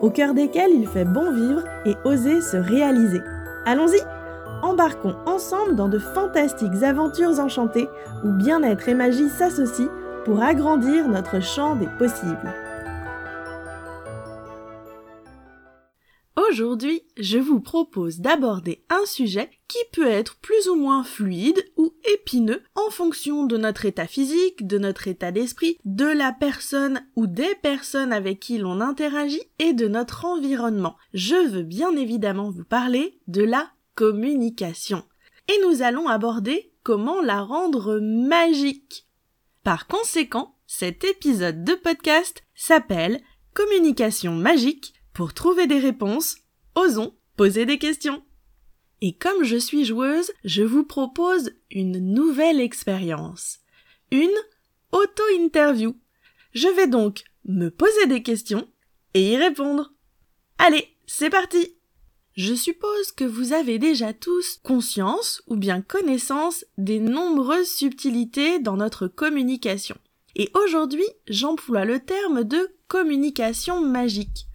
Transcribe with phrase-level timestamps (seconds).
[0.00, 3.20] au cœur desquels il fait bon vivre et oser se réaliser.
[3.64, 4.00] Allons-y
[4.62, 7.88] Embarquons ensemble dans de fantastiques aventures enchantées
[8.24, 9.90] où bien-être et magie s'associent
[10.24, 12.54] pour agrandir notre champ des possibles.
[16.58, 21.92] Aujourd'hui, je vous propose d'aborder un sujet qui peut être plus ou moins fluide ou
[22.14, 27.26] épineux en fonction de notre état physique, de notre état d'esprit, de la personne ou
[27.26, 30.96] des personnes avec qui l'on interagit et de notre environnement.
[31.12, 35.04] Je veux bien évidemment vous parler de la communication.
[35.48, 39.06] Et nous allons aborder comment la rendre magique.
[39.62, 43.20] Par conséquent, cet épisode de podcast s'appelle
[43.52, 46.38] Communication magique pour trouver des réponses
[46.76, 48.22] osons poser des questions.
[49.02, 53.58] Et comme je suis joueuse, je vous propose une nouvelle expérience.
[54.10, 54.36] Une
[54.92, 55.96] auto-interview.
[56.54, 58.68] Je vais donc me poser des questions
[59.14, 59.92] et y répondre.
[60.58, 61.74] Allez, c'est parti
[62.34, 68.76] Je suppose que vous avez déjà tous conscience ou bien connaissance des nombreuses subtilités dans
[68.76, 69.98] notre communication.
[70.34, 74.46] Et aujourd'hui, j'emploie le terme de communication magique.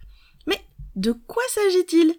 [0.96, 2.14] De quoi s'agit-il?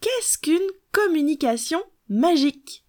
[0.00, 0.58] Qu'est-ce qu'une
[0.92, 2.84] communication magique?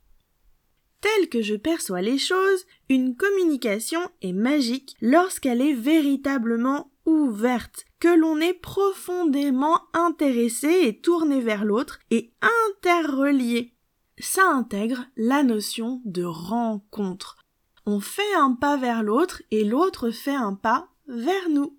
[1.00, 8.08] Telle que je perçois les choses, une communication est magique lorsqu'elle est véritablement ouverte, que
[8.08, 12.34] l'on est profondément intéressé et tourné vers l'autre et
[12.70, 13.74] interrelié.
[14.20, 17.38] Ça intègre la notion de rencontre.
[17.86, 21.78] On fait un pas vers l'autre et l'autre fait un pas vers nous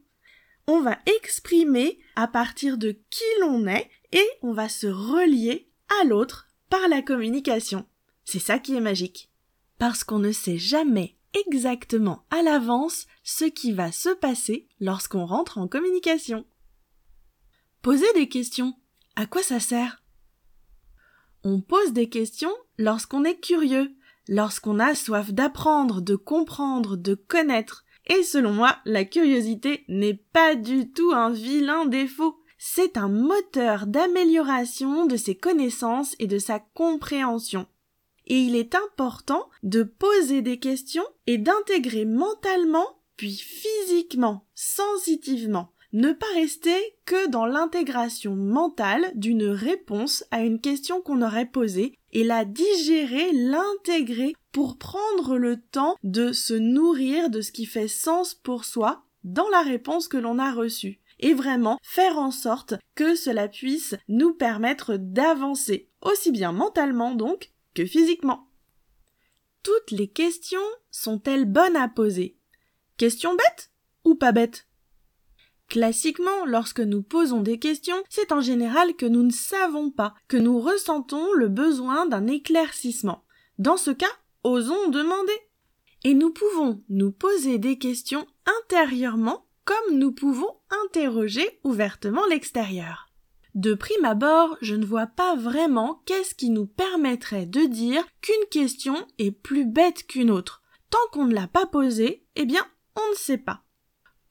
[0.67, 5.69] on va exprimer à partir de qui l'on est et on va se relier
[6.01, 7.87] à l'autre par la communication.
[8.25, 9.31] C'est ça qui est magique.
[9.79, 15.59] Parce qu'on ne sait jamais exactement à l'avance ce qui va se passer lorsqu'on rentre
[15.59, 16.47] en communication.
[17.81, 18.75] Poser des questions.
[19.17, 20.03] À quoi ça sert?
[21.45, 23.95] On pose des questions lorsqu'on est curieux,
[24.29, 30.55] lorsqu'on a soif d'apprendre, de comprendre, de connaître, et selon moi, la curiosité n'est pas
[30.55, 32.37] du tout un vilain défaut.
[32.59, 37.67] C'est un moteur d'amélioration de ses connaissances et de sa compréhension.
[38.27, 46.13] Et il est important de poser des questions et d'intégrer mentalement puis physiquement, sensitivement, ne
[46.13, 52.25] pas rester que dans l'intégration mentale d'une réponse à une question qu'on aurait posée et
[52.25, 58.35] la digérer, l'intégrer pour prendre le temps de se nourrir de ce qui fait sens
[58.35, 61.01] pour soi dans la réponse que l'on a reçue.
[61.19, 67.53] Et vraiment faire en sorte que cela puisse nous permettre d'avancer, aussi bien mentalement donc
[67.75, 68.49] que physiquement.
[69.63, 70.59] Toutes les questions
[70.91, 72.37] sont-elles bonnes à poser?
[72.97, 73.71] Questions bêtes
[74.05, 74.67] ou pas bêtes
[75.73, 80.37] Classiquement, lorsque nous posons des questions, c'est en général que nous ne savons pas, que
[80.37, 83.25] nous ressentons le besoin d'un éclaircissement.
[83.57, 84.13] Dans ce cas,
[84.45, 85.33] osons demander.
[86.05, 93.09] Et nous pouvons nous poser des questions intérieurement comme nous pouvons interroger ouvertement l'extérieur.
[93.55, 98.47] De prime abord, je ne vois pas vraiment qu'est-ce qui nous permettrait de dire qu'une
[98.51, 100.61] question est plus bête qu'une autre.
[100.91, 103.65] Tant qu'on ne l'a pas posée, eh bien, on ne sait pas.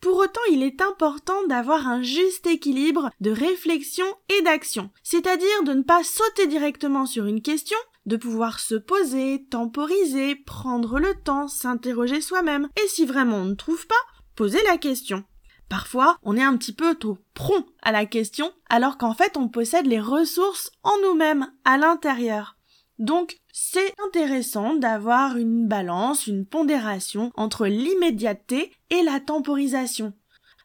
[0.01, 5.73] Pour autant, il est important d'avoir un juste équilibre de réflexion et d'action, c'est-à-dire de
[5.73, 11.47] ne pas sauter directement sur une question, de pouvoir se poser, temporiser, prendre le temps,
[11.47, 13.94] s'interroger soi-même, et si vraiment on ne trouve pas,
[14.35, 15.23] poser la question.
[15.69, 19.50] Parfois, on est un petit peu trop prompt à la question, alors qu'en fait on
[19.50, 22.58] possède les ressources en nous-mêmes, à l'intérieur.
[23.01, 30.13] Donc, c'est intéressant d'avoir une balance, une pondération entre l'immédiateté et la temporisation.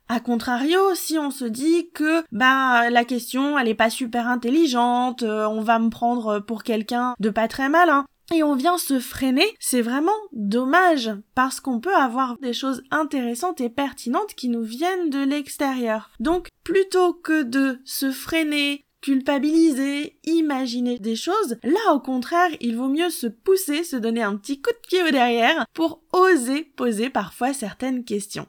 [0.09, 5.25] A contrario, si on se dit que bah la question elle est pas super intelligente,
[5.25, 8.99] euh, on va me prendre pour quelqu'un de pas très malin et on vient se
[8.99, 14.63] freiner, c'est vraiment dommage parce qu'on peut avoir des choses intéressantes et pertinentes qui nous
[14.63, 16.11] viennent de l'extérieur.
[16.19, 21.59] Donc plutôt que de se freiner, culpabiliser, imaginer des choses.
[21.63, 25.01] Là, au contraire, il vaut mieux se pousser, se donner un petit coup de pied
[25.05, 28.49] au derrière pour oser poser parfois certaines questions.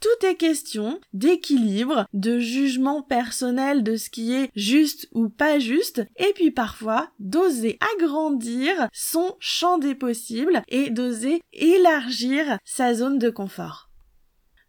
[0.00, 6.02] tout est question d'équilibre, de jugement personnel de ce qui est juste ou pas juste,
[6.18, 13.30] et puis parfois d'oser agrandir son champ des possibles et d'oser élargir sa zone de
[13.30, 13.88] confort.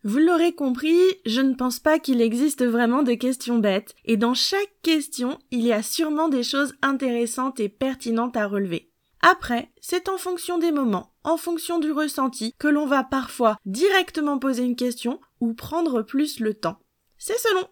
[0.08, 4.36] Vous l'aurez compris, je ne pense pas qu'il existe vraiment de questions bêtes, et dans
[4.36, 8.92] chaque question, il y a sûrement des choses intéressantes et pertinentes à relever.
[9.22, 14.38] Après, c'est en fonction des moments, en fonction du ressenti, que l'on va parfois directement
[14.38, 16.78] poser une question ou prendre plus le temps.
[17.18, 17.68] C'est selon.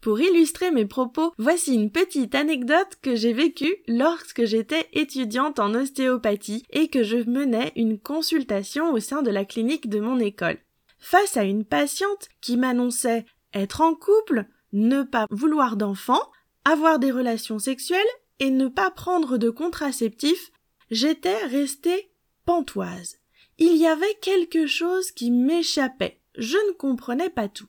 [0.00, 5.72] Pour illustrer mes propos, voici une petite anecdote que j'ai vécue lorsque j'étais étudiante en
[5.76, 10.58] ostéopathie et que je menais une consultation au sein de la clinique de mon école
[11.02, 16.30] face à une patiente qui m'annonçait être en couple, ne pas vouloir d'enfants,
[16.64, 18.00] avoir des relations sexuelles
[18.38, 20.52] et ne pas prendre de contraceptifs,
[20.90, 22.12] j'étais restée
[22.46, 23.16] pantoise.
[23.58, 26.20] Il y avait quelque chose qui m'échappait.
[26.38, 27.68] Je ne comprenais pas tout.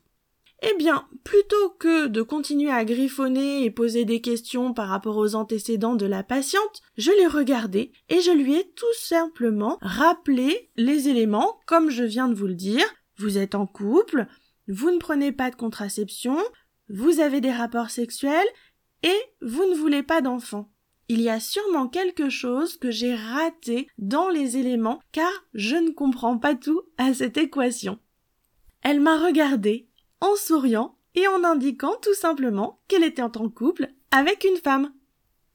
[0.62, 5.34] Eh bien, plutôt que de continuer à griffonner et poser des questions par rapport aux
[5.34, 11.08] antécédents de la patiente, je l'ai regardée et je lui ai tout simplement rappelé les
[11.08, 14.26] éléments, comme je viens de vous le dire, vous êtes en couple,
[14.68, 16.38] vous ne prenez pas de contraception,
[16.88, 18.46] vous avez des rapports sexuels
[19.02, 20.70] et vous ne voulez pas d'enfants.
[21.08, 25.90] Il y a sûrement quelque chose que j'ai raté dans les éléments car je ne
[25.90, 27.98] comprends pas tout à cette équation.
[28.80, 29.88] Elle m'a regardé
[30.20, 34.92] en souriant et en indiquant tout simplement qu'elle était en couple avec une femme.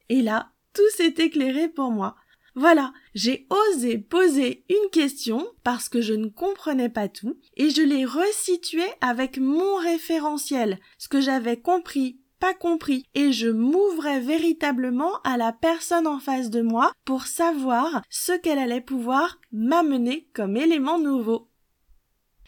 [0.09, 2.15] Et là, tout s'est éclairé pour moi.
[2.55, 7.81] Voilà, j'ai osé poser une question parce que je ne comprenais pas tout et je
[7.81, 15.21] l'ai resitué avec mon référentiel, ce que j'avais compris, pas compris, et je m'ouvrais véritablement
[15.23, 20.57] à la personne en face de moi pour savoir ce qu'elle allait pouvoir m'amener comme
[20.57, 21.49] élément nouveau.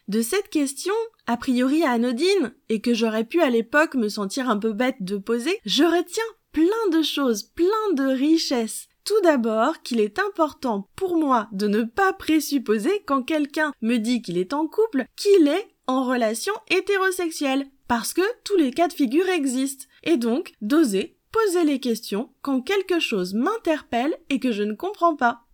[0.07, 0.93] De cette question,
[1.27, 5.17] a priori anodine, et que j'aurais pu à l'époque me sentir un peu bête de
[5.17, 8.87] poser, je retiens plein de choses, plein de richesses.
[9.05, 14.21] Tout d'abord qu'il est important pour moi de ne pas présupposer quand quelqu'un me dit
[14.21, 18.93] qu'il est en couple qu'il est en relation hétérosexuelle, parce que tous les cas de
[18.93, 24.63] figure existent, et donc d'oser poser les questions quand quelque chose m'interpelle et que je
[24.63, 25.45] ne comprends pas.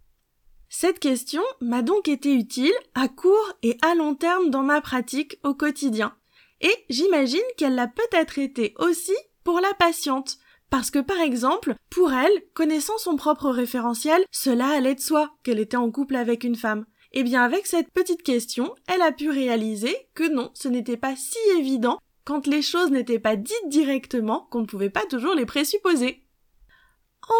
[0.69, 5.39] Cette question m'a donc été utile à court et à long terme dans ma pratique
[5.43, 6.13] au quotidien.
[6.59, 10.37] Et j'imagine qu'elle l'a peut-être été aussi pour la patiente,
[10.69, 15.59] parce que par exemple, pour elle, connaissant son propre référentiel, cela allait de soi qu'elle
[15.59, 16.85] était en couple avec une femme.
[17.13, 21.15] Eh bien avec cette petite question, elle a pu réaliser que non, ce n'était pas
[21.15, 25.45] si évident quand les choses n'étaient pas dites directement qu'on ne pouvait pas toujours les
[25.45, 26.27] présupposer.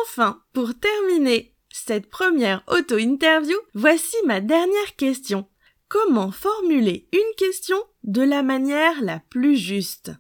[0.04, 5.48] Enfin, pour terminer cette première auto-interview, voici ma dernière question.
[5.90, 10.12] Comment formuler une question de la manière la plus juste?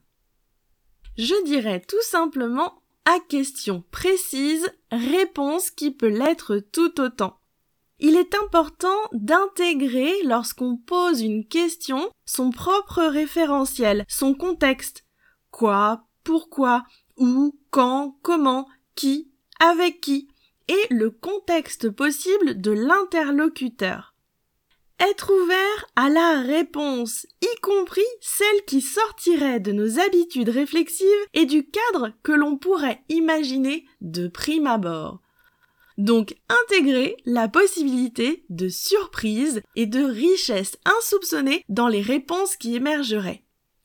[1.17, 7.39] Je dirais tout simplement à question précise, réponse qui peut l'être tout autant.
[7.99, 15.05] Il est important d'intégrer, lorsqu'on pose une question, son propre référentiel, son contexte.
[15.51, 16.83] Quoi, pourquoi,
[17.15, 19.31] où, quand, comment, qui,
[19.61, 20.27] avec qui,
[20.67, 24.15] et le contexte possible de l'interlocuteur.
[24.99, 31.45] Être ouvert à la réponse, y compris celle qui sortirait de nos habitudes réflexives et
[31.45, 35.21] du cadre que l'on pourrait imaginer de prime abord.
[35.99, 43.43] Donc intégrer la possibilité de surprise et de richesse insoupçonnée dans les réponses qui émergeraient.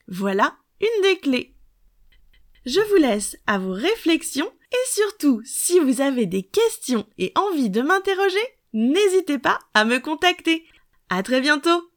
[0.08, 1.54] Voilà une des clés.
[2.64, 7.70] Je vous laisse à vos réflexions et surtout, si vous avez des questions et envie
[7.70, 8.38] de m'interroger,
[8.72, 10.64] n'hésitez pas à me contacter.
[11.14, 11.91] À très bientôt